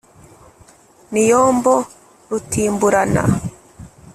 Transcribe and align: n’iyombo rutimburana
n’iyombo 1.11 1.73
rutimburana 2.29 3.23